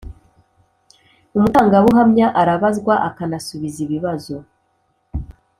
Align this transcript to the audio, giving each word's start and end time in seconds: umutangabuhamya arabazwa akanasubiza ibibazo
umutangabuhamya 1.35 2.27
arabazwa 2.41 2.95
akanasubiza 3.07 3.79
ibibazo 3.85 4.35